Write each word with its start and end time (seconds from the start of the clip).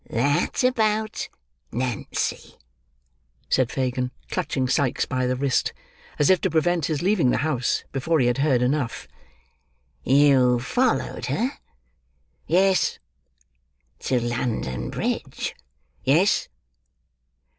"That 0.09 0.63
about— 0.63 1.29
Nancy," 1.71 2.55
said 3.47 3.71
Fagin, 3.71 4.09
clutching 4.31 4.67
Sikes 4.67 5.05
by 5.05 5.27
the 5.27 5.35
wrist, 5.35 5.73
as 6.17 6.31
if 6.31 6.41
to 6.41 6.49
prevent 6.49 6.85
his 6.87 7.03
leaving 7.03 7.29
the 7.29 7.37
house 7.45 7.83
before 7.91 8.19
he 8.19 8.25
had 8.25 8.39
heard 8.39 8.63
enough. 8.63 9.07
"You 10.03 10.59
followed 10.59 11.27
her?" 11.27 11.51
"Yes." 12.47 12.97
"To 13.99 14.19
London 14.19 14.89
Bridge?" 14.89 15.53
"Yes." 16.03 16.49